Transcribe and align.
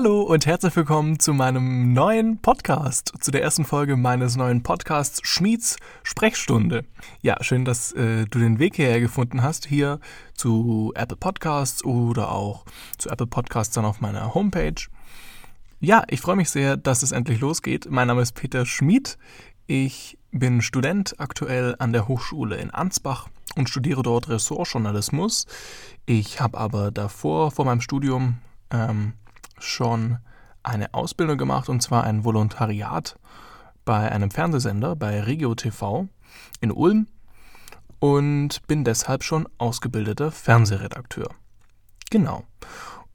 Hallo 0.00 0.22
und 0.22 0.46
herzlich 0.46 0.76
willkommen 0.76 1.18
zu 1.18 1.34
meinem 1.34 1.92
neuen 1.92 2.40
Podcast, 2.40 3.12
zu 3.18 3.32
der 3.32 3.42
ersten 3.42 3.64
Folge 3.64 3.96
meines 3.96 4.36
neuen 4.36 4.62
Podcasts 4.62 5.18
Schmieds 5.24 5.76
Sprechstunde. 6.04 6.84
Ja, 7.20 7.36
schön, 7.42 7.64
dass 7.64 7.90
äh, 7.94 8.24
du 8.26 8.38
den 8.38 8.60
Weg 8.60 8.76
hierher 8.76 9.00
gefunden 9.00 9.42
hast, 9.42 9.66
hier 9.66 9.98
zu 10.34 10.92
Apple 10.94 11.16
Podcasts 11.16 11.84
oder 11.84 12.30
auch 12.30 12.64
zu 12.96 13.10
Apple 13.10 13.26
Podcasts 13.26 13.74
dann 13.74 13.84
auf 13.84 14.00
meiner 14.00 14.34
Homepage. 14.34 14.80
Ja, 15.80 16.04
ich 16.06 16.20
freue 16.20 16.36
mich 16.36 16.50
sehr, 16.50 16.76
dass 16.76 17.02
es 17.02 17.10
endlich 17.10 17.40
losgeht. 17.40 17.88
Mein 17.90 18.06
Name 18.06 18.22
ist 18.22 18.36
Peter 18.36 18.66
Schmid. 18.66 19.18
Ich 19.66 20.16
bin 20.30 20.62
Student 20.62 21.16
aktuell 21.18 21.74
an 21.80 21.92
der 21.92 22.06
Hochschule 22.06 22.54
in 22.58 22.70
Ansbach 22.70 23.26
und 23.56 23.68
studiere 23.68 24.04
dort 24.04 24.28
Ressortjournalismus. 24.28 25.48
Ich 26.06 26.40
habe 26.40 26.56
aber 26.56 26.92
davor, 26.92 27.50
vor 27.50 27.64
meinem 27.64 27.80
Studium, 27.80 28.38
ähm, 28.70 29.14
schon 29.60 30.18
eine 30.62 30.92
Ausbildung 30.94 31.38
gemacht 31.38 31.68
und 31.68 31.82
zwar 31.82 32.04
ein 32.04 32.24
Volontariat 32.24 33.18
bei 33.84 34.10
einem 34.10 34.30
Fernsehsender, 34.30 34.96
bei 34.96 35.20
Regio 35.20 35.54
TV 35.54 36.08
in 36.60 36.72
Ulm 36.72 37.06
und 38.00 38.66
bin 38.66 38.84
deshalb 38.84 39.24
schon 39.24 39.48
ausgebildeter 39.58 40.30
Fernsehredakteur. 40.30 41.30
Genau. 42.10 42.44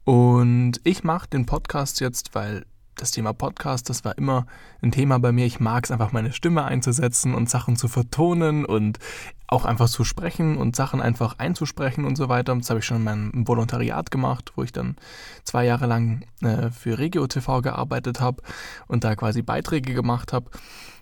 Und 0.04 0.80
ich 0.84 1.04
mache 1.04 1.28
den 1.28 1.46
Podcast 1.46 2.00
jetzt, 2.00 2.34
weil 2.34 2.66
das 2.96 3.10
Thema 3.10 3.32
Podcast, 3.32 3.88
das 3.90 4.04
war 4.04 4.16
immer 4.18 4.46
ein 4.82 4.92
Thema 4.92 5.18
bei 5.18 5.32
mir. 5.32 5.46
Ich 5.46 5.60
mag 5.60 5.84
es 5.84 5.90
einfach, 5.90 6.12
meine 6.12 6.32
Stimme 6.32 6.64
einzusetzen 6.64 7.34
und 7.34 7.50
Sachen 7.50 7.76
zu 7.76 7.88
vertonen 7.88 8.64
und 8.64 8.98
auch 9.46 9.64
einfach 9.64 9.88
zu 9.88 10.04
sprechen 10.04 10.56
und 10.56 10.74
Sachen 10.74 11.00
einfach 11.00 11.38
einzusprechen 11.38 12.04
und 12.04 12.16
so 12.16 12.28
weiter. 12.28 12.54
Das 12.54 12.70
habe 12.70 12.80
ich 12.80 12.86
schon 12.86 12.98
in 12.98 13.04
meinem 13.04 13.48
Volontariat 13.48 14.10
gemacht, 14.10 14.52
wo 14.56 14.62
ich 14.62 14.72
dann 14.72 14.96
zwei 15.44 15.64
Jahre 15.64 15.86
lang 15.86 16.24
äh, 16.42 16.70
für 16.70 16.98
Regio 16.98 17.26
TV 17.26 17.60
gearbeitet 17.60 18.20
habe 18.20 18.42
und 18.86 19.04
da 19.04 19.14
quasi 19.16 19.42
Beiträge 19.42 19.94
gemacht 19.94 20.32
habe. 20.32 20.50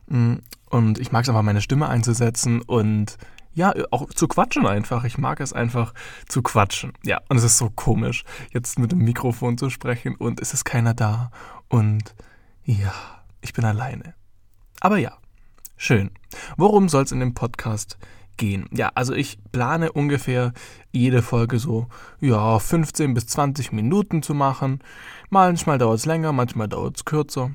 Mm, 0.06 0.36
und 0.70 0.98
ich 0.98 1.12
mag 1.12 1.22
es 1.22 1.28
einfach, 1.28 1.42
meine 1.42 1.60
Stimme 1.60 1.88
einzusetzen 1.88 2.62
und 2.62 3.16
ja, 3.54 3.74
auch 3.90 4.08
zu 4.08 4.28
quatschen 4.28 4.66
einfach. 4.66 5.04
Ich 5.04 5.18
mag 5.18 5.40
es 5.40 5.52
einfach 5.52 5.92
zu 6.27 6.42
quatschen. 6.42 6.92
Ja, 7.04 7.20
und 7.28 7.36
es 7.36 7.44
ist 7.44 7.58
so 7.58 7.70
komisch, 7.70 8.24
jetzt 8.52 8.78
mit 8.78 8.92
dem 8.92 9.00
Mikrofon 9.00 9.58
zu 9.58 9.70
sprechen 9.70 10.14
und 10.16 10.40
es 10.40 10.54
ist 10.54 10.64
keiner 10.64 10.94
da. 10.94 11.30
Und 11.72 12.14
ja, 12.64 12.92
ich 13.40 13.54
bin 13.54 13.64
alleine. 13.64 14.14
Aber 14.80 14.98
ja, 14.98 15.16
schön. 15.78 16.10
Worum 16.58 16.90
soll 16.90 17.04
es 17.04 17.12
in 17.12 17.20
dem 17.20 17.32
Podcast 17.32 17.96
gehen? 18.36 18.68
Ja, 18.72 18.90
also 18.94 19.14
ich 19.14 19.38
plane 19.52 19.90
ungefähr 19.90 20.52
jede 20.90 21.22
Folge 21.22 21.58
so, 21.58 21.86
ja, 22.20 22.58
15 22.58 23.14
bis 23.14 23.26
20 23.28 23.72
Minuten 23.72 24.22
zu 24.22 24.34
machen. 24.34 24.80
Manchmal 25.30 25.78
dauert 25.78 26.00
es 26.00 26.04
länger, 26.04 26.32
manchmal 26.32 26.68
dauert 26.68 26.98
es 26.98 27.06
kürzer. 27.06 27.52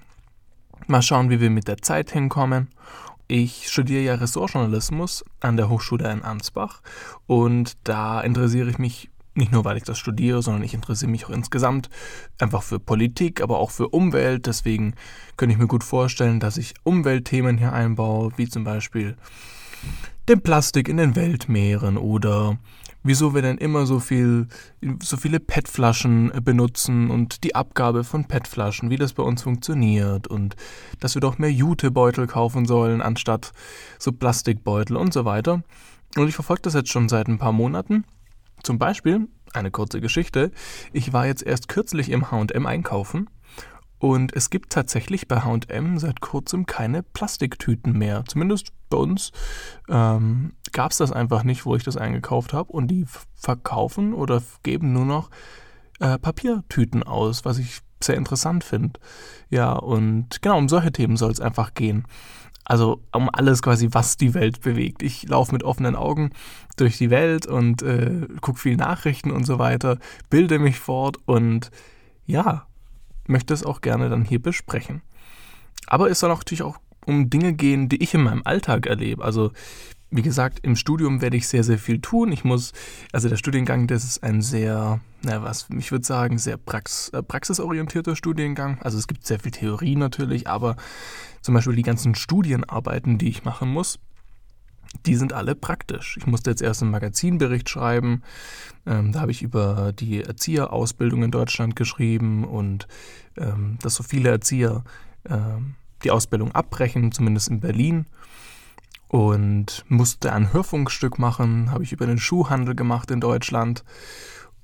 Mal 0.88 1.04
schauen, 1.04 1.30
wie 1.30 1.40
wir 1.40 1.52
mit 1.52 1.68
der 1.68 1.78
Zeit 1.78 2.10
hinkommen. 2.10 2.70
Ich 3.28 3.70
studiere 3.70 4.02
ja 4.02 4.16
Ressortjournalismus 4.16 5.26
an 5.42 5.58
der 5.58 5.70
Hochschule 5.70 6.12
in 6.12 6.24
Ansbach 6.24 6.82
und 7.28 7.78
da 7.84 8.22
interessiere 8.22 8.72
ich 8.72 8.80
mich 8.80 9.12
nicht 9.38 9.52
nur, 9.52 9.66
weil 9.66 9.78
ich 9.78 9.84
das 9.84 9.98
studiere, 9.98 10.42
sondern 10.42 10.64
ich 10.64 10.74
interessiere 10.74 11.12
mich 11.12 11.26
auch 11.26 11.30
insgesamt 11.30 11.90
einfach 12.40 12.64
für 12.64 12.80
Politik, 12.80 13.42
aber 13.42 13.60
auch 13.60 13.72
für 13.72 13.90
Umwelt. 13.90 14.46
Deswegen 14.46 14.94
könnte 15.38 15.54
ich 15.54 15.60
mir 15.60 15.68
gut 15.68 15.84
vorstellen, 15.84 16.40
dass 16.40 16.58
ich 16.58 16.74
Umweltthemen 16.84 17.58
hier 17.58 17.74
einbaue, 17.74 18.32
wie 18.38 18.50
zum 18.50 18.64
Beispiel 18.64 19.16
den 20.28 20.42
Plastik 20.42 20.90
in 20.90 20.98
den 20.98 21.16
Weltmeeren 21.16 21.98
oder 21.98 22.58
wieso 23.04 23.34
wir 23.34 23.42
denn 23.42 23.58
immer 23.58 23.86
so 23.86 24.00
viel, 24.00 24.48
so 25.02 25.16
viele 25.18 25.40
PET-Flaschen 25.40 26.32
benutzen 26.44 27.10
und 27.10 27.44
die 27.44 27.56
Abgabe 27.56 28.04
von 28.04 28.26
PET-Flaschen, 28.26 28.90
wie 28.90 28.98
das 28.98 29.14
bei 29.14 29.24
uns 29.24 29.44
funktioniert 29.44 30.28
und 30.28 30.56
dass 31.00 31.16
wir 31.16 31.22
doch 31.22 31.38
mehr 31.38 31.52
Jutebeutel 31.52 32.28
kaufen 32.28 32.66
sollen 32.66 33.02
anstatt 33.02 33.54
so 33.98 34.12
Plastikbeutel 34.12 34.98
und 34.98 35.14
so 35.14 35.24
weiter. 35.24 35.64
Und 36.18 36.28
ich 36.28 36.36
verfolge 36.36 36.64
das 36.64 36.74
jetzt 36.74 36.90
schon 36.90 37.10
seit 37.10 37.28
ein 37.28 37.38
paar 37.38 37.54
Monaten. 37.54 38.04
Zum 38.64 38.80
Beispiel, 38.80 39.28
eine 39.54 39.72
kurze 39.72 40.02
Geschichte, 40.02 40.52
ich 40.94 41.14
war 41.14 41.26
jetzt 41.26 41.44
erst 41.44 41.68
kürzlich 41.68 42.10
im 42.10 42.32
HM 42.32 42.66
einkaufen 42.66 43.30
und 44.00 44.36
es 44.36 44.50
gibt 44.50 44.72
tatsächlich 44.72 45.28
bei 45.28 45.42
HM 45.42 45.98
seit 45.98 46.22
kurzem 46.22 46.66
keine 46.66 47.02
Plastiktüten 47.02 47.98
mehr. 47.98 48.24
Zumindest 48.28 48.68
bei 48.90 48.98
uns 48.98 49.32
ähm, 49.90 50.54
gab 50.72 50.92
es 50.92 50.98
das 50.98 51.12
einfach 51.12 51.44
nicht, 51.44 51.66
wo 51.66 51.76
ich 51.76 51.84
das 51.84 51.98
eingekauft 51.98 52.54
habe. 52.54 52.72
Und 52.72 52.90
die 52.90 53.06
verkaufen 53.34 54.14
oder 54.14 54.44
geben 54.62 54.94
nur 54.94 55.06
noch 55.06 55.30
äh, 56.00 56.20
Papiertüten 56.20 57.04
aus, 57.04 57.44
was 57.44 57.58
ich 57.58 57.80
sehr 58.04 58.16
interessant 58.16 58.64
finde. 58.64 59.00
Ja, 59.50 59.74
und 59.74 60.44
genau 60.44 60.60
um 60.60 60.70
solche 60.70 60.92
Themen 60.92 61.18
soll 61.18 61.32
es 61.32 61.42
einfach 61.42 61.74
gehen. 61.74 62.06
Also 62.70 63.02
um 63.14 63.30
alles 63.32 63.62
quasi, 63.62 63.88
was 63.92 64.18
die 64.18 64.34
Welt 64.34 64.60
bewegt. 64.60 65.02
Ich 65.02 65.24
laufe 65.30 65.54
mit 65.54 65.64
offenen 65.64 65.96
Augen 65.96 66.32
durch 66.76 66.98
die 66.98 67.10
Welt 67.10 67.48
und 67.48 67.82
äh, 67.82 68.28
gucke 68.42 68.60
viel 68.60 68.76
Nachrichten 68.76 69.32
und 69.32 69.46
so 69.46 69.58
weiter, 69.58 69.98
bilde 70.30 70.60
mich 70.60 70.78
fort 70.78 71.16
und 71.26 71.72
ja, 72.26 72.68
möchte 73.26 73.54
es 73.54 73.64
auch 73.64 73.80
gerne 73.80 74.10
dann 74.10 74.26
hier 74.26 74.42
besprechen. 74.42 75.02
Aber 75.86 76.10
es 76.10 76.20
soll 76.20 76.30
natürlich 76.30 76.64
auch 76.64 76.78
um 77.06 77.30
Dinge 77.30 77.54
gehen, 77.54 77.88
die 77.88 78.04
ich 78.04 78.14
in 78.14 78.24
meinem 78.24 78.42
Alltag 78.44 78.86
erlebe. 78.86 79.24
Also 79.24 79.52
wie 80.10 80.22
gesagt, 80.22 80.60
im 80.64 80.76
Studium 80.76 81.22
werde 81.22 81.36
ich 81.36 81.48
sehr, 81.48 81.64
sehr 81.64 81.78
viel 81.78 82.00
tun. 82.00 82.32
Ich 82.32 82.44
muss, 82.44 82.72
also 83.12 83.28
der 83.28 83.36
Studiengang, 83.36 83.88
das 83.88 84.06
ist 84.06 84.24
ein 84.24 84.42
sehr, 84.42 85.02
na 85.22 85.44
was, 85.44 85.68
ich 85.78 85.92
würde 85.92 86.06
sagen, 86.06 86.38
sehr 86.38 86.58
prax, 86.58 87.10
äh, 87.10 87.22
praxisorientierter 87.22 88.16
Studiengang. 88.16 88.80
Also 88.82 88.98
es 88.98 89.08
gibt 89.08 89.26
sehr 89.26 89.40
viel 89.40 89.52
Theorie 89.52 89.98
natürlich, 89.98 90.48
aber 90.48 90.78
zum 91.42 91.56
Beispiel 91.56 91.76
die 91.76 91.84
ganzen 91.84 92.16
Studienarbeiten, 92.16 93.18
die 93.18 93.28
ich 93.28 93.44
machen 93.44 93.70
muss, 93.70 94.00
die 95.06 95.16
sind 95.16 95.34
alle 95.34 95.56
praktisch. 95.56 96.16
Ich 96.18 96.26
musste 96.26 96.52
jetzt 96.52 96.62
erst 96.62 96.82
einen 96.82 96.92
Magazinbericht 96.92 97.70
schreiben. 97.70 98.24
Ähm, 98.86 99.12
da 99.12 99.20
habe 99.20 99.32
ich 99.32 99.42
über 99.42 99.92
die 99.92 100.24
Erzieherausbildung 100.24 101.24
in 101.24 101.32
Deutschland 101.32 101.76
geschrieben 101.76 102.46
und 102.46 102.88
ähm, 103.38 103.78
dass 103.82 103.96
so 103.96 104.04
viele 104.04 104.30
Erzieher 104.30 104.86
ähm, 105.30 105.76
die 106.06 106.12
Ausbildung 106.12 106.54
abbrechen, 106.54 107.12
zumindest 107.12 107.50
in 107.50 107.60
Berlin 107.60 108.06
und 109.08 109.86
musste 109.88 110.34
ein 110.34 110.52
Hörfunkstück 110.52 111.18
machen, 111.20 111.72
habe 111.72 111.84
ich 111.84 111.92
über 111.92 112.06
den 112.06 112.18
Schuhhandel 112.18 112.76
gemacht 112.76 113.12
in 113.12 113.22
Deutschland. 113.22 113.84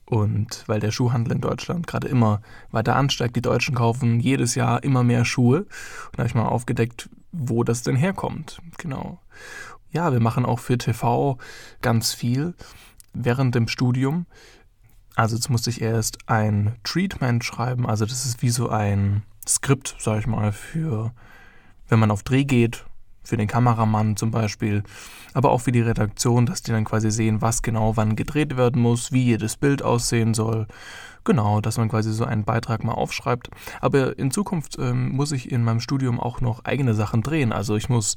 Und 0.06 0.64
weil 0.68 0.82
der 0.82 0.92
Schuhhandel 0.92 1.34
in 1.34 1.42
Deutschland 1.42 1.88
gerade 1.88 2.08
immer 2.10 2.42
weiter 2.72 2.96
ansteigt, 2.96 3.36
die 3.36 3.42
Deutschen 3.42 3.74
kaufen 3.74 4.20
jedes 4.20 4.56
Jahr 4.56 4.84
immer 4.84 5.04
mehr 5.04 5.24
Schuhe. 5.24 5.60
Und 5.60 5.70
da 6.14 6.20
habe 6.20 6.28
ich 6.28 6.36
mal 6.36 6.48
aufgedeckt, 6.48 7.10
wo 7.32 7.64
das 7.64 7.84
denn 7.84 7.96
herkommt. 7.96 8.62
Genau. 8.78 9.20
Ja, 9.92 10.12
wir 10.12 10.20
machen 10.20 10.46
auch 10.46 10.60
für 10.60 10.78
TV 10.78 11.38
ganz 11.82 12.14
viel 12.14 12.54
während 13.14 13.56
dem 13.56 13.68
Studium. 13.68 14.26
Also 15.16 15.36
jetzt 15.36 15.50
musste 15.50 15.70
ich 15.70 15.82
erst 15.82 16.18
ein 16.28 16.76
Treatment 16.84 17.44
schreiben. 17.44 17.88
Also 17.88 18.06
das 18.06 18.26
ist 18.26 18.42
wie 18.42 18.50
so 18.50 18.70
ein 18.70 19.24
Skript, 19.48 19.96
sag 20.00 20.20
ich 20.20 20.28
mal, 20.28 20.52
für 20.52 21.14
wenn 21.88 22.00
man 22.00 22.12
auf 22.12 22.24
Dreh 22.24 22.44
geht 22.44 22.86
für 23.24 23.38
den 23.38 23.48
Kameramann 23.48 24.18
zum 24.18 24.32
Beispiel, 24.32 24.84
aber 25.34 25.52
auch 25.52 25.62
für 25.62 25.72
die 25.72 25.82
Redaktion, 25.82 26.46
dass 26.46 26.62
die 26.62 26.72
dann 26.72 26.86
quasi 26.86 27.12
sehen, 27.12 27.42
was 27.42 27.62
genau 27.62 27.98
wann 27.98 28.16
gedreht 28.16 28.58
werden 28.58 28.82
muss, 28.82 29.12
wie 29.12 29.24
jedes 29.24 29.58
Bild 29.58 29.82
aussehen 29.82 30.34
soll. 30.34 30.68
Genau, 31.26 31.62
dass 31.62 31.78
man 31.78 31.90
quasi 31.90 32.12
so 32.12 32.26
einen 32.26 32.44
Beitrag 32.44 32.84
mal 32.84 32.94
aufschreibt. 32.94 33.50
Aber 33.80 34.18
in 34.20 34.30
Zukunft 34.30 34.78
ähm, 34.78 35.10
muss 35.10 35.32
ich 35.32 35.52
in 35.52 35.64
meinem 35.64 35.80
Studium 35.80 36.20
auch 36.20 36.42
noch 36.42 36.66
eigene 36.66 36.94
Sachen 36.94 37.22
drehen. 37.22 37.54
Also 37.54 37.78
ich 37.78 37.88
muss 37.88 38.16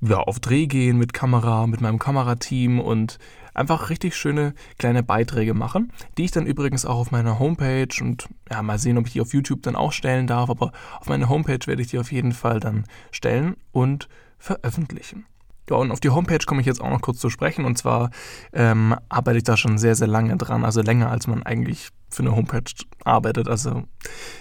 ja, 0.00 0.18
auf 0.18 0.40
Dreh 0.40 0.66
gehen 0.66 0.98
mit 0.98 1.12
Kamera, 1.12 1.66
mit 1.66 1.80
meinem 1.80 1.98
Kamerateam 1.98 2.80
und 2.80 3.18
einfach 3.54 3.90
richtig 3.90 4.16
schöne 4.16 4.54
kleine 4.78 5.02
Beiträge 5.02 5.54
machen, 5.54 5.92
die 6.16 6.24
ich 6.24 6.30
dann 6.30 6.46
übrigens 6.46 6.86
auch 6.86 6.98
auf 6.98 7.10
meiner 7.10 7.38
Homepage 7.38 7.88
und 8.00 8.28
ja, 8.50 8.62
mal 8.62 8.78
sehen, 8.78 8.98
ob 8.98 9.06
ich 9.06 9.14
die 9.14 9.20
auf 9.20 9.34
YouTube 9.34 9.62
dann 9.62 9.76
auch 9.76 9.92
stellen 9.92 10.26
darf, 10.26 10.48
aber 10.48 10.72
auf 11.00 11.08
meiner 11.08 11.28
Homepage 11.28 11.66
werde 11.66 11.82
ich 11.82 11.88
die 11.88 11.98
auf 11.98 12.12
jeden 12.12 12.32
Fall 12.32 12.60
dann 12.60 12.84
stellen 13.10 13.56
und 13.72 14.08
veröffentlichen. 14.38 15.26
Ja, 15.68 15.76
und 15.76 15.90
auf 15.90 16.00
die 16.00 16.10
Homepage 16.10 16.44
komme 16.46 16.60
ich 16.60 16.66
jetzt 16.66 16.80
auch 16.80 16.88
noch 16.88 17.02
kurz 17.02 17.18
zu 17.18 17.28
sprechen. 17.28 17.64
Und 17.64 17.76
zwar 17.76 18.10
ähm, 18.52 18.96
arbeite 19.08 19.38
ich 19.38 19.44
da 19.44 19.56
schon 19.56 19.76
sehr, 19.76 19.94
sehr 19.94 20.06
lange 20.06 20.36
dran, 20.36 20.64
also 20.64 20.80
länger 20.80 21.10
als 21.10 21.26
man 21.26 21.42
eigentlich 21.42 21.90
für 22.08 22.22
eine 22.22 22.34
Homepage 22.34 22.72
arbeitet. 23.04 23.48
Also 23.48 23.82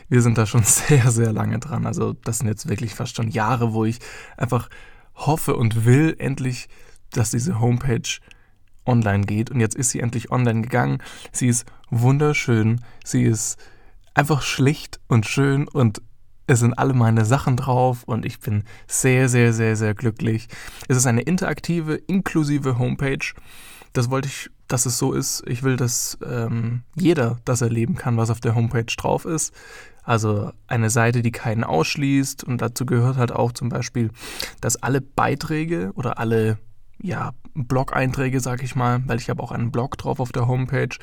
wir 0.08 0.22
sind 0.22 0.38
da 0.38 0.46
schon 0.46 0.64
sehr, 0.64 1.12
sehr 1.12 1.34
lange 1.34 1.60
dran. 1.60 1.86
Also 1.86 2.14
das 2.14 2.38
sind 2.38 2.48
jetzt 2.48 2.70
wirklich 2.70 2.94
fast 2.94 3.16
schon 3.16 3.30
Jahre, 3.30 3.74
wo 3.74 3.84
ich 3.84 4.00
einfach 4.38 4.70
hoffe 5.18 5.56
und 5.56 5.86
will 5.86 6.16
endlich, 6.20 6.70
dass 7.12 7.32
diese 7.32 7.60
Homepage 7.60 8.20
online 8.86 9.26
geht. 9.26 9.52
Und 9.52 9.60
jetzt 9.60 9.76
ist 9.76 9.90
sie 9.90 10.00
endlich 10.00 10.32
online 10.32 10.62
gegangen. 10.62 11.00
Sie 11.32 11.48
ist 11.48 11.66
wunderschön. 11.90 12.82
Sie 13.04 13.24
ist 13.24 13.58
einfach 14.14 14.42
schlicht 14.42 15.00
und 15.08 15.26
schön 15.26 15.68
und 15.68 16.02
es 16.48 16.60
sind 16.60 16.80
alle 16.80 16.94
meine 16.94 17.26
Sachen 17.26 17.58
drauf 17.58 18.04
und 18.06 18.26
ich 18.26 18.40
bin 18.40 18.64
sehr, 18.88 19.28
sehr, 19.28 19.52
sehr, 19.52 19.76
sehr 19.76 19.94
glücklich. 19.94 20.48
Es 20.88 20.96
ist 20.96 21.06
eine 21.06 21.22
interaktive, 21.22 21.96
inklusive 21.96 22.80
Homepage. 22.80 23.34
Das 23.92 24.10
wollte 24.10 24.30
ich, 24.30 24.50
dass 24.68 24.86
es 24.86 24.98
so 24.98 25.12
ist. 25.12 25.44
Ich 25.46 25.64
will, 25.64 25.76
dass 25.76 26.18
ähm, 26.26 26.84
jeder 26.96 27.38
das 27.44 27.62
erleben 27.62 27.96
kann, 27.96 28.16
was 28.16 28.30
auf 28.30 28.40
der 28.40 28.56
Homepage 28.56 28.86
drauf 28.86 29.26
ist. 29.26 29.54
Also 30.08 30.54
eine 30.68 30.90
Seite, 30.90 31.22
die 31.22 31.34
keinen 31.34 31.66
ausschließt 31.66 32.46
und 32.46 32.62
dazu 32.62 32.86
gehört 32.86 33.18
halt 33.18 33.34
auch 33.34 33.52
zum 33.52 33.68
Beispiel, 33.68 34.10
dass 34.62 34.82
alle 34.82 35.02
Beiträge 35.02 35.92
oder 35.96 36.18
alle 36.18 36.58
ja, 37.02 37.34
Blog-Einträge, 37.56 38.40
sag 38.40 38.64
ich 38.64 38.74
mal, 38.74 39.04
weil 39.06 39.18
ich 39.18 39.30
habe 39.30 39.44
auch 39.44 39.52
einen 39.52 39.70
Blog 39.70 39.98
drauf 39.98 40.22
auf 40.22 40.32
der 40.32 40.48
Homepage, 40.48 40.96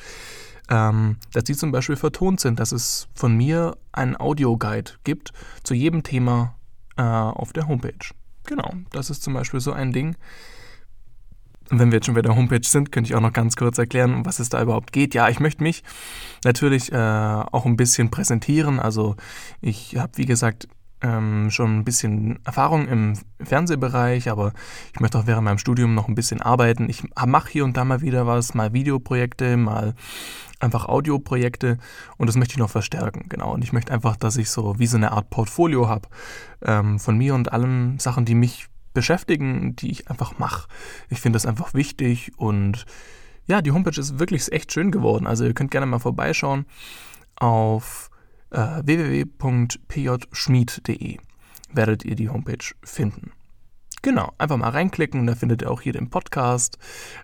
ähm, 0.71 1.17
dass 1.33 1.43
die 1.43 1.55
zum 1.55 1.71
Beispiel 1.71 1.97
vertont 1.97 2.39
sind, 2.39 2.59
dass 2.59 2.71
es 2.71 3.07
von 3.13 3.37
mir 3.37 3.77
einen 3.91 4.19
Audioguide 4.19 4.93
gibt 5.03 5.33
zu 5.61 5.75
jedem 5.75 6.01
Thema 6.01 6.55
äh, 6.97 7.03
auf 7.03 7.53
der 7.53 7.67
Homepage. 7.67 8.09
Genau, 8.47 8.73
das 8.91 9.11
ist 9.11 9.21
zum 9.21 9.35
Beispiel 9.35 9.59
so 9.59 9.71
ein 9.71 9.93
Ding. 9.93 10.15
Und 11.71 11.79
wenn 11.79 11.91
wir 11.91 11.97
jetzt 11.97 12.05
schon 12.05 12.15
bei 12.15 12.21
der 12.21 12.35
Homepage 12.35 12.63
sind, 12.63 12.91
könnte 12.91 13.09
ich 13.09 13.15
auch 13.15 13.21
noch 13.21 13.33
ganz 13.33 13.55
kurz 13.55 13.77
erklären, 13.77 14.13
um 14.13 14.25
was 14.25 14.39
es 14.39 14.49
da 14.49 14.61
überhaupt 14.61 14.91
geht. 14.91 15.13
Ja, 15.15 15.29
ich 15.29 15.39
möchte 15.39 15.63
mich 15.63 15.83
natürlich 16.43 16.91
äh, 16.91 16.95
auch 16.95 17.65
ein 17.65 17.75
bisschen 17.75 18.11
präsentieren. 18.11 18.79
Also 18.79 19.15
ich 19.61 19.97
habe, 19.97 20.11
wie 20.15 20.25
gesagt, 20.25 20.67
ähm, 21.01 21.49
schon 21.51 21.79
ein 21.79 21.83
bisschen 21.83 22.39
Erfahrung 22.45 22.87
im 22.87 23.13
Fernsehbereich, 23.41 24.29
aber 24.29 24.53
ich 24.93 24.99
möchte 24.99 25.19
auch 25.19 25.27
während 25.27 25.43
meinem 25.43 25.57
Studium 25.57 25.93
noch 25.93 26.07
ein 26.07 26.15
bisschen 26.15 26.41
arbeiten. 26.41 26.89
Ich 26.89 27.03
mache 27.25 27.51
hier 27.51 27.65
und 27.65 27.77
da 27.77 27.85
mal 27.85 28.01
wieder 28.01 28.25
was, 28.25 28.53
mal 28.53 28.73
Videoprojekte, 28.73 29.57
mal 29.57 29.93
einfach 30.59 30.85
Audioprojekte 30.85 31.77
und 32.17 32.27
das 32.27 32.37
möchte 32.37 32.53
ich 32.53 32.57
noch 32.57 32.69
verstärken, 32.69 33.25
genau. 33.29 33.53
Und 33.53 33.63
ich 33.63 33.73
möchte 33.73 33.93
einfach, 33.93 34.15
dass 34.15 34.37
ich 34.37 34.49
so 34.49 34.79
wie 34.79 34.87
so 34.87 34.97
eine 34.97 35.11
Art 35.11 35.29
Portfolio 35.29 35.89
habe 35.89 36.07
ähm, 36.63 36.99
von 36.99 37.17
mir 37.17 37.35
und 37.35 37.51
allen 37.51 37.99
Sachen, 37.99 38.25
die 38.25 38.35
mich 38.35 38.67
beschäftigen, 38.95 39.75
die 39.75 39.91
ich 39.91 40.09
einfach 40.09 40.39
mache. 40.39 40.67
Ich 41.09 41.21
finde 41.21 41.35
das 41.35 41.45
einfach 41.45 41.75
wichtig 41.75 42.31
und 42.37 42.87
ja, 43.45 43.61
die 43.61 43.71
Homepage 43.71 43.99
ist 43.99 44.17
wirklich 44.17 44.51
echt 44.51 44.73
schön 44.73 44.89
geworden. 44.89 45.27
Also 45.27 45.45
ihr 45.45 45.53
könnt 45.53 45.69
gerne 45.69 45.85
mal 45.85 45.99
vorbeischauen 45.99 46.65
auf 47.35 48.09
äh, 48.49 48.81
www.pjschmied.de 48.83 51.19
werdet 51.75 52.05
ihr 52.05 52.15
die 52.15 52.29
Homepage 52.29 52.73
finden. 52.83 53.31
Genau, 54.01 54.33
einfach 54.37 54.57
mal 54.57 54.69
reinklicken, 54.69 55.25
da 55.25 55.35
findet 55.35 55.63
ihr 55.63 55.71
auch 55.71 55.81
hier 55.81 55.93
den 55.93 56.09
Podcast. 56.09 56.77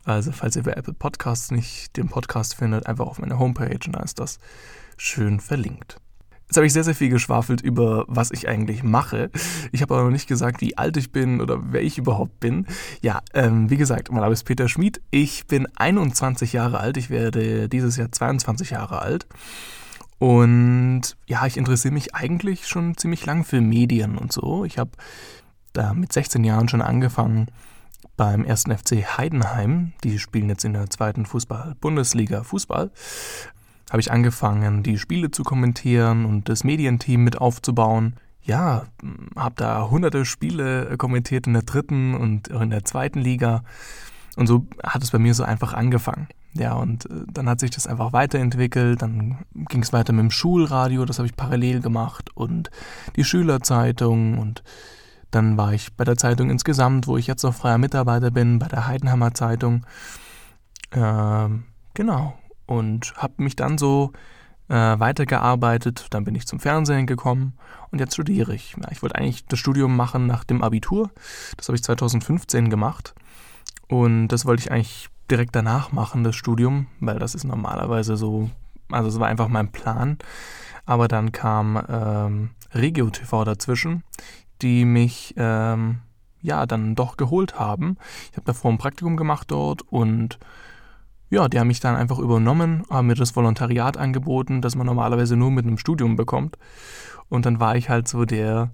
Also 0.03 0.31
falls 0.31 0.55
ihr 0.55 0.63
bei 0.63 0.73
Apple 0.73 0.93
Podcasts 0.93 1.51
nicht 1.51 1.95
den 1.95 2.09
Podcast 2.09 2.55
findet, 2.55 2.87
einfach 2.87 3.05
auf 3.05 3.19
meine 3.19 3.37
Homepage 3.37 3.79
und 3.85 3.93
da 3.93 4.01
ist 4.01 4.19
das 4.19 4.39
schön 4.97 5.39
verlinkt. 5.39 5.97
Jetzt 6.51 6.57
habe 6.57 6.67
ich 6.67 6.73
sehr, 6.73 6.83
sehr 6.83 6.95
viel 6.95 7.07
geschwafelt 7.07 7.61
über, 7.61 8.03
was 8.09 8.29
ich 8.29 8.49
eigentlich 8.49 8.83
mache. 8.83 9.29
Ich 9.71 9.81
habe 9.81 9.93
aber 9.93 10.03
noch 10.03 10.11
nicht 10.11 10.27
gesagt, 10.27 10.59
wie 10.59 10.77
alt 10.77 10.97
ich 10.97 11.13
bin 11.13 11.39
oder 11.39 11.61
wer 11.71 11.81
ich 11.81 11.97
überhaupt 11.97 12.41
bin. 12.41 12.67
Ja, 13.01 13.21
ähm, 13.33 13.69
wie 13.69 13.77
gesagt, 13.77 14.11
mein 14.11 14.19
Name 14.19 14.33
ist 14.33 14.43
Peter 14.43 14.67
Schmid. 14.67 14.99
Ich 15.11 15.47
bin 15.47 15.65
21 15.77 16.51
Jahre 16.51 16.81
alt. 16.81 16.97
Ich 16.97 17.09
werde 17.09 17.69
dieses 17.69 17.95
Jahr 17.95 18.11
22 18.11 18.71
Jahre 18.71 19.01
alt. 19.01 19.27
Und 20.19 21.15
ja, 21.25 21.45
ich 21.45 21.55
interessiere 21.55 21.93
mich 21.93 22.15
eigentlich 22.15 22.67
schon 22.67 22.97
ziemlich 22.97 23.25
lang 23.25 23.45
für 23.45 23.61
Medien 23.61 24.17
und 24.17 24.33
so. 24.33 24.65
Ich 24.65 24.77
habe 24.77 24.91
da 25.71 25.93
mit 25.93 26.11
16 26.11 26.43
Jahren 26.43 26.67
schon 26.67 26.81
angefangen 26.81 27.47
beim 28.17 28.43
ersten 28.43 28.77
FC 28.77 29.17
Heidenheim. 29.17 29.93
Die 30.03 30.19
spielen 30.19 30.49
jetzt 30.49 30.65
in 30.65 30.73
der 30.73 30.89
zweiten 30.89 31.25
Fußball-Bundesliga 31.25 32.43
Fußball. 32.43 32.91
Habe 33.91 33.99
ich 33.99 34.11
angefangen, 34.11 34.83
die 34.83 34.97
Spiele 34.97 35.31
zu 35.31 35.43
kommentieren 35.43 36.23
und 36.23 36.47
das 36.47 36.63
Medienteam 36.63 37.25
mit 37.25 37.39
aufzubauen. 37.39 38.15
Ja, 38.41 38.85
habe 39.35 39.55
da 39.57 39.89
hunderte 39.89 40.23
Spiele 40.23 40.95
kommentiert 40.97 41.45
in 41.45 41.53
der 41.53 41.63
dritten 41.63 42.15
und 42.15 42.47
in 42.47 42.69
der 42.69 42.85
zweiten 42.85 43.19
Liga. 43.19 43.63
Und 44.37 44.47
so 44.47 44.65
hat 44.81 45.03
es 45.03 45.11
bei 45.11 45.19
mir 45.19 45.33
so 45.33 45.43
einfach 45.43 45.73
angefangen. 45.73 46.27
Ja, 46.53 46.73
und 46.73 47.05
äh, 47.05 47.25
dann 47.27 47.49
hat 47.49 47.59
sich 47.59 47.71
das 47.71 47.85
einfach 47.85 48.13
weiterentwickelt. 48.13 49.01
Dann 49.01 49.39
ging 49.53 49.83
es 49.83 49.91
weiter 49.91 50.13
mit 50.13 50.23
dem 50.23 50.31
Schulradio, 50.31 51.03
das 51.03 51.19
habe 51.19 51.27
ich 51.27 51.35
parallel 51.35 51.81
gemacht 51.81 52.29
und 52.33 52.71
die 53.15 53.25
Schülerzeitung 53.25 54.37
und 54.37 54.63
dann 55.31 55.57
war 55.57 55.73
ich 55.73 55.93
bei 55.95 56.03
der 56.03 56.17
Zeitung 56.17 56.49
insgesamt, 56.49 57.07
wo 57.07 57.17
ich 57.17 57.27
jetzt 57.27 57.43
noch 57.43 57.53
freier 57.53 57.77
Mitarbeiter 57.77 58.31
bin, 58.31 58.59
bei 58.59 58.67
der 58.67 58.87
Heidenhammer 58.87 59.33
Zeitung. 59.33 59.85
Ähm, 60.93 61.63
genau. 61.93 62.37
Und 62.65 63.13
habe 63.17 63.33
mich 63.37 63.55
dann 63.55 63.77
so 63.77 64.11
äh, 64.69 64.99
weitergearbeitet. 64.99 66.07
Dann 66.11 66.23
bin 66.23 66.35
ich 66.35 66.47
zum 66.47 66.59
Fernsehen 66.59 67.05
gekommen 67.05 67.53
und 67.91 67.99
jetzt 67.99 68.13
studiere 68.13 68.55
ich. 68.55 68.75
Ja, 68.81 68.89
ich 68.91 69.01
wollte 69.01 69.15
eigentlich 69.15 69.45
das 69.45 69.59
Studium 69.59 69.95
machen 69.95 70.27
nach 70.27 70.43
dem 70.43 70.63
Abitur. 70.63 71.11
Das 71.57 71.67
habe 71.67 71.75
ich 71.75 71.83
2015 71.83 72.69
gemacht. 72.69 73.13
Und 73.87 74.29
das 74.29 74.45
wollte 74.45 74.61
ich 74.61 74.71
eigentlich 74.71 75.09
direkt 75.29 75.55
danach 75.55 75.91
machen, 75.91 76.23
das 76.23 76.35
Studium, 76.35 76.87
weil 76.99 77.19
das 77.19 77.35
ist 77.35 77.43
normalerweise 77.43 78.15
so, 78.15 78.49
also 78.89 79.09
es 79.09 79.19
war 79.19 79.27
einfach 79.27 79.49
mein 79.49 79.71
Plan. 79.71 80.17
Aber 80.85 81.07
dann 81.07 81.31
kam 81.31 81.81
ähm, 81.89 82.49
Regio 82.73 83.09
TV 83.09 83.43
dazwischen, 83.43 84.03
die 84.61 84.85
mich 84.85 85.33
ähm, 85.37 85.99
ja 86.41 86.65
dann 86.65 86.95
doch 86.95 87.17
geholt 87.17 87.59
haben. 87.59 87.97
Ich 88.31 88.37
habe 88.37 88.45
davor 88.45 88.71
ein 88.71 88.77
Praktikum 88.77 89.17
gemacht 89.17 89.51
dort 89.51 89.81
und 89.81 90.39
ja, 91.31 91.47
die 91.47 91.59
haben 91.59 91.67
mich 91.67 91.79
dann 91.79 91.95
einfach 91.95 92.19
übernommen, 92.19 92.83
haben 92.89 93.07
mir 93.07 93.15
das 93.15 93.35
Volontariat 93.35 93.95
angeboten, 93.95 94.61
das 94.61 94.75
man 94.75 94.85
normalerweise 94.85 95.37
nur 95.37 95.49
mit 95.49 95.65
einem 95.65 95.77
Studium 95.77 96.17
bekommt. 96.17 96.57
Und 97.29 97.45
dann 97.45 97.61
war 97.61 97.77
ich 97.77 97.89
halt 97.89 98.09
so 98.09 98.25
der, 98.25 98.69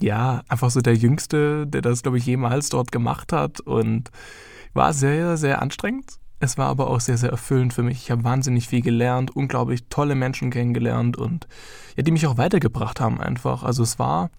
ja, 0.00 0.42
einfach 0.48 0.70
so 0.70 0.80
der 0.80 0.94
Jüngste, 0.94 1.66
der 1.66 1.82
das, 1.82 2.02
glaube 2.02 2.18
ich, 2.18 2.26
jemals 2.26 2.68
dort 2.68 2.92
gemacht 2.92 3.32
hat 3.32 3.60
und 3.60 4.12
war 4.72 4.92
sehr, 4.92 5.36
sehr 5.36 5.60
anstrengend. 5.60 6.18
Es 6.38 6.58
war 6.58 6.68
aber 6.68 6.88
auch 6.88 7.00
sehr, 7.00 7.18
sehr 7.18 7.30
erfüllend 7.30 7.74
für 7.74 7.82
mich. 7.82 8.04
Ich 8.04 8.10
habe 8.12 8.22
wahnsinnig 8.22 8.68
viel 8.68 8.82
gelernt, 8.82 9.34
unglaublich 9.34 9.88
tolle 9.88 10.14
Menschen 10.14 10.50
kennengelernt 10.50 11.16
und 11.16 11.48
ja, 11.96 12.04
die 12.04 12.12
mich 12.12 12.26
auch 12.28 12.38
weitergebracht 12.38 13.00
haben 13.00 13.20
einfach. 13.20 13.64
Also 13.64 13.82
es 13.82 13.98
war, 13.98 14.30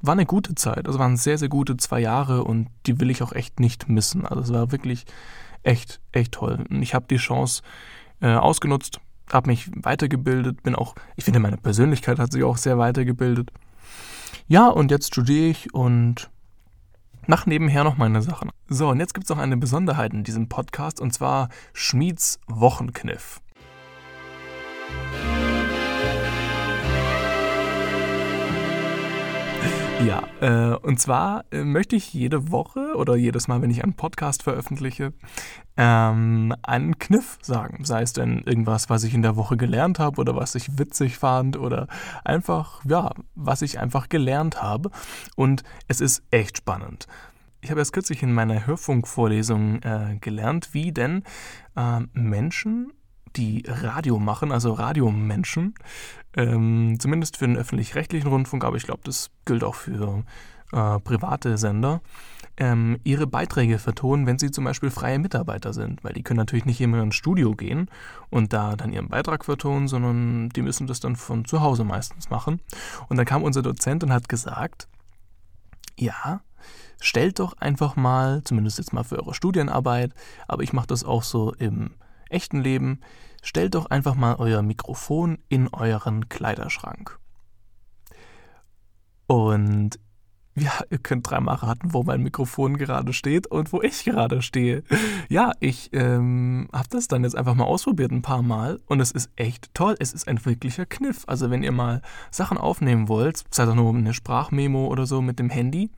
war 0.00 0.12
eine 0.12 0.26
gute 0.26 0.54
Zeit. 0.54 0.86
Also 0.86 0.98
waren 0.98 1.16
sehr, 1.16 1.38
sehr 1.38 1.48
gute 1.48 1.76
zwei 1.76 2.00
Jahre 2.00 2.44
und 2.44 2.68
die 2.86 3.00
will 3.00 3.10
ich 3.10 3.22
auch 3.22 3.32
echt 3.32 3.60
nicht 3.60 3.88
missen. 3.88 4.26
Also 4.26 4.42
es 4.42 4.52
war 4.52 4.72
wirklich 4.72 5.06
echt, 5.62 6.00
echt 6.12 6.32
toll. 6.32 6.64
Und 6.70 6.82
ich 6.82 6.94
habe 6.94 7.06
die 7.08 7.16
Chance 7.16 7.62
äh, 8.20 8.34
ausgenutzt, 8.34 9.00
habe 9.32 9.48
mich 9.48 9.70
weitergebildet, 9.74 10.62
bin 10.62 10.74
auch, 10.74 10.94
ich 11.16 11.24
finde, 11.24 11.40
meine 11.40 11.56
Persönlichkeit 11.56 12.18
hat 12.18 12.32
sich 12.32 12.44
auch 12.44 12.56
sehr 12.56 12.78
weitergebildet. 12.78 13.50
Ja, 14.46 14.68
und 14.68 14.90
jetzt 14.90 15.08
studiere 15.08 15.48
ich 15.48 15.74
und 15.74 16.30
mach 17.26 17.46
nebenher 17.46 17.84
noch 17.84 17.96
meine 17.96 18.22
Sachen. 18.22 18.50
So, 18.68 18.88
und 18.88 19.00
jetzt 19.00 19.14
gibt 19.14 19.24
es 19.24 19.30
noch 19.30 19.38
eine 19.38 19.56
Besonderheit 19.56 20.12
in 20.12 20.24
diesem 20.24 20.48
Podcast 20.48 21.00
und 21.00 21.12
zwar 21.12 21.48
Schmieds 21.72 22.40
Wochenkniff. 22.46 23.40
Ja, 30.06 30.22
äh, 30.40 30.76
und 30.76 31.00
zwar 31.00 31.44
äh, 31.50 31.64
möchte 31.64 31.96
ich 31.96 32.14
jede 32.14 32.52
Woche 32.52 32.94
oder 32.94 33.16
jedes 33.16 33.48
Mal, 33.48 33.60
wenn 33.62 33.70
ich 33.70 33.82
einen 33.82 33.94
Podcast 33.94 34.44
veröffentliche, 34.44 35.12
ähm, 35.76 36.54
einen 36.62 36.98
Kniff 36.98 37.38
sagen. 37.42 37.84
Sei 37.84 38.02
es 38.02 38.12
denn 38.12 38.42
irgendwas, 38.46 38.88
was 38.88 39.02
ich 39.02 39.12
in 39.12 39.22
der 39.22 39.34
Woche 39.34 39.56
gelernt 39.56 39.98
habe 39.98 40.20
oder 40.20 40.36
was 40.36 40.54
ich 40.54 40.78
witzig 40.78 41.18
fand 41.18 41.56
oder 41.56 41.88
einfach, 42.24 42.80
ja, 42.84 43.10
was 43.34 43.60
ich 43.62 43.80
einfach 43.80 44.08
gelernt 44.08 44.62
habe. 44.62 44.90
Und 45.34 45.64
es 45.88 46.00
ist 46.00 46.22
echt 46.30 46.58
spannend. 46.58 47.08
Ich 47.60 47.70
habe 47.70 47.80
erst 47.80 47.92
kürzlich 47.92 48.22
in 48.22 48.32
meiner 48.32 48.66
Hörfunkvorlesung 48.66 49.82
äh, 49.82 50.16
gelernt, 50.20 50.68
wie 50.74 50.92
denn 50.92 51.24
äh, 51.76 52.00
Menschen 52.12 52.92
die 53.36 53.64
Radio 53.66 54.18
machen, 54.18 54.52
also 54.52 54.72
Radiomenschen, 54.72 55.74
ähm, 56.36 56.96
zumindest 56.98 57.36
für 57.36 57.46
den 57.46 57.56
öffentlich-rechtlichen 57.56 58.28
Rundfunk, 58.28 58.64
aber 58.64 58.76
ich 58.76 58.84
glaube, 58.84 59.00
das 59.04 59.30
gilt 59.44 59.64
auch 59.64 59.74
für 59.74 60.24
äh, 60.72 60.98
private 61.00 61.58
Sender, 61.58 62.00
ähm, 62.58 62.98
ihre 63.04 63.26
Beiträge 63.26 63.78
vertonen, 63.78 64.26
wenn 64.26 64.38
sie 64.38 64.50
zum 64.50 64.64
Beispiel 64.64 64.90
freie 64.90 65.18
Mitarbeiter 65.18 65.72
sind, 65.72 66.02
weil 66.02 66.12
die 66.12 66.22
können 66.22 66.38
natürlich 66.38 66.64
nicht 66.64 66.80
immer 66.80 67.02
ins 67.02 67.14
Studio 67.14 67.52
gehen 67.54 67.88
und 68.30 68.52
da 68.52 68.74
dann 68.76 68.92
ihren 68.92 69.08
Beitrag 69.08 69.44
vertonen, 69.44 69.88
sondern 69.88 70.48
die 70.50 70.62
müssen 70.62 70.86
das 70.86 71.00
dann 71.00 71.16
von 71.16 71.44
zu 71.44 71.60
Hause 71.60 71.84
meistens 71.84 72.30
machen. 72.30 72.60
Und 73.08 73.16
dann 73.16 73.26
kam 73.26 73.42
unser 73.42 73.62
Dozent 73.62 74.02
und 74.02 74.12
hat 74.12 74.28
gesagt, 74.28 74.88
ja, 75.96 76.40
stellt 77.00 77.38
doch 77.38 77.56
einfach 77.58 77.96
mal, 77.96 78.42
zumindest 78.44 78.78
jetzt 78.78 78.92
mal 78.92 79.04
für 79.04 79.18
eure 79.18 79.34
Studienarbeit, 79.34 80.12
aber 80.48 80.62
ich 80.62 80.72
mache 80.72 80.88
das 80.88 81.04
auch 81.04 81.22
so 81.22 81.54
im 81.54 81.90
echten 82.30 82.60
Leben, 82.60 83.00
stellt 83.42 83.74
doch 83.74 83.86
einfach 83.86 84.14
mal 84.14 84.36
euer 84.36 84.62
Mikrofon 84.62 85.38
in 85.48 85.68
euren 85.68 86.28
Kleiderschrank. 86.28 87.18
Und 89.26 89.98
ja, 90.58 90.72
ihr 90.90 90.98
könnt 90.98 91.28
dreimal 91.28 91.56
raten, 91.56 91.92
wo 91.92 92.02
mein 92.02 92.22
Mikrofon 92.22 92.76
gerade 92.76 93.12
steht 93.12 93.46
und 93.46 93.72
wo 93.72 93.82
ich 93.82 94.04
gerade 94.04 94.42
stehe. 94.42 94.82
Ja, 95.28 95.52
ich 95.60 95.90
ähm, 95.92 96.68
habe 96.72 96.88
das 96.90 97.08
dann 97.08 97.24
jetzt 97.24 97.36
einfach 97.36 97.54
mal 97.54 97.64
ausprobiert 97.64 98.10
ein 98.10 98.22
paar 98.22 98.42
Mal 98.42 98.80
und 98.86 99.00
es 99.00 99.10
ist 99.10 99.30
echt 99.36 99.72
toll. 99.74 99.94
Es 99.98 100.12
ist 100.12 100.26
ein 100.28 100.44
wirklicher 100.44 100.86
Kniff. 100.86 101.24
Also 101.26 101.50
wenn 101.50 101.62
ihr 101.62 101.72
mal 101.72 102.02
Sachen 102.30 102.58
aufnehmen 102.58 103.08
wollt, 103.08 103.44
sei 103.50 103.68
auch 103.68 103.74
nur 103.74 103.94
eine 103.94 104.14
Sprachmemo 104.14 104.86
oder 104.86 105.06
so 105.06 105.22
mit 105.22 105.38
dem 105.38 105.50
Handy, 105.50 105.90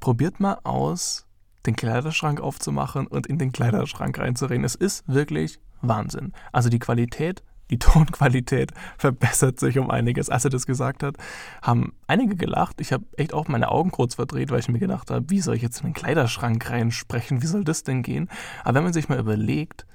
probiert 0.00 0.40
mal 0.40 0.58
aus, 0.64 1.26
den 1.66 1.76
Kleiderschrank 1.76 2.40
aufzumachen 2.40 3.06
und 3.06 3.26
in 3.26 3.38
den 3.38 3.52
Kleiderschrank 3.52 4.18
reinzureden. 4.18 4.64
Es 4.64 4.74
ist 4.74 5.06
wirklich 5.06 5.60
Wahnsinn. 5.80 6.32
Also 6.52 6.68
die 6.68 6.78
Qualität 6.78 7.42
die 7.72 7.78
Tonqualität 7.78 8.72
verbessert 8.98 9.58
sich 9.58 9.78
um 9.78 9.90
einiges. 9.90 10.28
Als 10.28 10.44
er 10.44 10.50
das 10.50 10.66
gesagt 10.66 11.02
hat, 11.02 11.16
haben 11.62 11.94
einige 12.06 12.36
gelacht. 12.36 12.80
Ich 12.80 12.92
habe 12.92 13.04
echt 13.16 13.32
auch 13.32 13.48
meine 13.48 13.70
Augen 13.70 13.90
kurz 13.90 14.14
verdreht, 14.14 14.50
weil 14.50 14.60
ich 14.60 14.68
mir 14.68 14.78
gedacht 14.78 15.10
habe, 15.10 15.28
wie 15.30 15.40
soll 15.40 15.56
ich 15.56 15.62
jetzt 15.62 15.80
in 15.80 15.88
den 15.88 15.94
Kleiderschrank 15.94 16.70
reinsprechen? 16.70 17.42
Wie 17.42 17.46
soll 17.46 17.64
das 17.64 17.82
denn 17.82 18.02
gehen? 18.02 18.28
Aber 18.62 18.76
wenn 18.76 18.84
man 18.84 18.92
sich 18.92 19.08
mal 19.08 19.18
überlegt, 19.18 19.86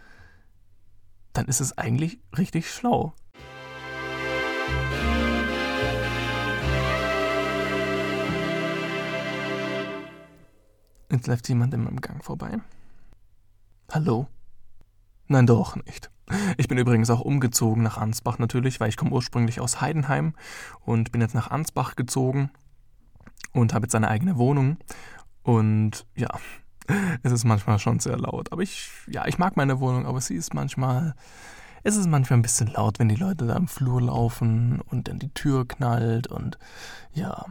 dann 1.34 1.46
ist 1.46 1.62
es 1.62 1.78
eigentlich 1.78 2.20
richtig 2.36 2.72
schlau. 2.72 3.14
Jetzt 11.12 11.28
läuft 11.28 11.48
jemand 11.48 11.74
in 11.74 11.84
meinem 11.84 12.02
Gang 12.02 12.24
vorbei. 12.24 12.60
Hallo? 13.92 14.28
Nein, 15.28 15.48
doch 15.48 15.76
nicht. 15.78 16.12
Ich 16.58 16.68
bin 16.68 16.78
übrigens 16.78 17.10
auch 17.10 17.22
umgezogen 17.22 17.84
nach 17.84 17.98
Ansbach 17.98 18.40
natürlich, 18.40 18.82
weil 18.82 18.90
ich 18.90 18.98
komme 18.98 19.12
ursprünglich 19.12 19.62
aus 19.62 19.80
Heidenheim 19.80 20.34
und 20.82 21.14
bin 21.14 21.22
jetzt 21.22 21.36
nach 21.36 21.50
Ansbach 21.50 21.96
gezogen 21.96 22.52
und 23.54 23.74
habe 23.74 23.86
jetzt 23.86 23.96
eine 23.96 24.10
eigene 24.10 24.38
Wohnung. 24.38 24.78
Und 25.44 26.06
ja, 26.16 26.28
es 27.24 27.32
ist 27.32 27.46
manchmal 27.46 27.80
schon 27.80 28.00
sehr 28.00 28.18
laut. 28.18 28.52
Aber 28.52 28.62
ich, 28.62 28.92
ja, 29.08 29.26
ich 29.28 29.38
mag 29.38 29.56
meine 29.56 29.80
Wohnung, 29.80 30.06
aber 30.06 30.20
sie 30.20 30.36
ist 30.36 30.54
manchmal, 30.54 31.16
es 31.84 31.96
ist 31.96 32.10
manchmal 32.10 32.40
ein 32.40 32.44
bisschen 32.44 32.68
laut, 32.68 33.00
wenn 33.00 33.08
die 33.08 33.16
Leute 33.16 33.48
da 33.48 33.56
im 33.56 33.70
Flur 33.70 34.02
laufen 34.02 34.82
und 34.82 35.08
dann 35.08 35.20
die 35.20 35.34
Tür 35.34 35.66
knallt 35.66 36.28
und 36.28 36.58
ja, 37.14 37.46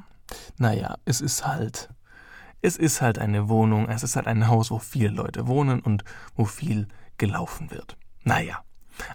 naja, 0.59 0.97
es 1.07 1.23
ist 1.23 1.47
halt, 1.47 1.89
es 2.63 2.77
ist 2.77 3.01
halt 3.01 3.19
eine 3.19 3.49
Wohnung, 3.49 3.89
es 3.89 4.03
ist 4.03 4.17
halt 4.17 4.27
ein 4.27 4.49
Haus, 4.49 4.71
wo 4.71 4.79
viele 4.79 5.11
Leute 5.11 5.47
wohnen 5.47 5.81
und 5.81 6.05
wo 6.35 6.45
viel 6.45 6.89
gelaufen 7.19 7.71
wird. 7.71 7.97
Naja, 8.25 8.61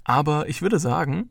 aber 0.03 0.48
ich 0.48 0.62
würde 0.62 0.79
sagen, 0.79 1.29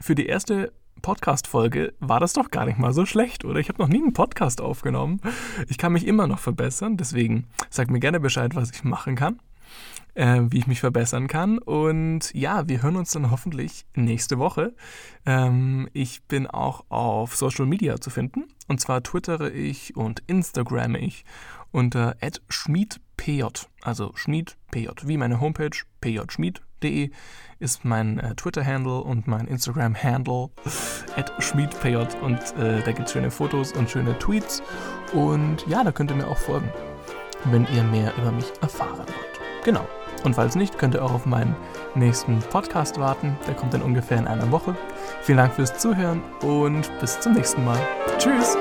für 0.00 0.14
die 0.14 0.26
erste 0.26 0.72
Podcast-Folge 1.02 1.94
war 1.98 2.20
das 2.20 2.32
doch 2.32 2.50
gar 2.50 2.64
nicht 2.64 2.78
mal 2.78 2.92
so 2.92 3.04
schlecht, 3.06 3.44
oder? 3.44 3.58
Ich 3.58 3.68
habe 3.68 3.82
noch 3.82 3.88
nie 3.88 4.00
einen 4.00 4.12
Podcast 4.12 4.60
aufgenommen. 4.60 5.20
Ich 5.68 5.78
kann 5.78 5.92
mich 5.92 6.06
immer 6.06 6.26
noch 6.26 6.38
verbessern, 6.38 6.96
deswegen 6.96 7.48
sagt 7.70 7.90
mir 7.90 8.00
gerne 8.00 8.20
Bescheid, 8.20 8.54
was 8.54 8.70
ich 8.70 8.84
machen 8.84 9.16
kann, 9.16 9.40
äh, 10.14 10.40
wie 10.50 10.58
ich 10.58 10.66
mich 10.66 10.80
verbessern 10.80 11.26
kann. 11.28 11.58
Und 11.58 12.32
ja, 12.34 12.68
wir 12.68 12.82
hören 12.82 12.96
uns 12.96 13.10
dann 13.12 13.30
hoffentlich 13.30 13.86
nächste 13.94 14.38
Woche. 14.38 14.74
Ähm, 15.26 15.88
ich 15.92 16.22
bin 16.24 16.46
auch 16.46 16.84
auf 16.88 17.36
Social 17.36 17.66
Media 17.66 18.00
zu 18.00 18.10
finden. 18.10 18.44
Und 18.68 18.80
zwar 18.80 19.02
twittere 19.02 19.50
ich 19.50 19.96
und 19.96 20.22
Instagramme 20.26 20.98
ich 20.98 21.24
unter 21.70 22.16
schmiedpj, 22.48 23.44
also 23.80 24.12
schmiedpj, 24.14 24.88
wie 25.04 25.16
meine 25.16 25.40
Homepage 25.40 25.76
pjschmied.de 26.00 27.10
ist 27.58 27.84
mein 27.84 28.18
äh, 28.18 28.34
Twitter-Handle 28.34 29.02
und 29.02 29.26
mein 29.26 29.46
Instagram-Handle 29.46 30.50
schmiedpj 31.38 31.96
und 32.20 32.38
äh, 32.58 32.82
da 32.82 32.92
gibt 32.92 33.06
es 33.06 33.12
schöne 33.12 33.30
Fotos 33.30 33.72
und 33.72 33.88
schöne 33.88 34.18
Tweets 34.18 34.62
und 35.12 35.64
ja, 35.68 35.84
da 35.84 35.92
könnt 35.92 36.10
ihr 36.10 36.16
mir 36.16 36.26
auch 36.26 36.38
folgen, 36.38 36.68
wenn 37.44 37.66
ihr 37.72 37.84
mehr 37.84 38.12
über 38.18 38.32
mich 38.32 38.52
erfahren 38.60 39.06
wollt. 39.06 39.31
Genau. 39.64 39.86
Und 40.24 40.34
falls 40.34 40.54
nicht, 40.54 40.78
könnt 40.78 40.94
ihr 40.94 41.04
auch 41.04 41.12
auf 41.12 41.26
meinen 41.26 41.56
nächsten 41.94 42.38
Podcast 42.50 42.98
warten. 42.98 43.36
Der 43.46 43.54
kommt 43.54 43.74
dann 43.74 43.82
ungefähr 43.82 44.18
in 44.18 44.26
einer 44.26 44.50
Woche. 44.50 44.76
Vielen 45.22 45.38
Dank 45.38 45.54
fürs 45.54 45.76
Zuhören 45.78 46.22
und 46.42 46.90
bis 47.00 47.18
zum 47.20 47.32
nächsten 47.32 47.64
Mal. 47.64 47.78
Tschüss! 48.18 48.56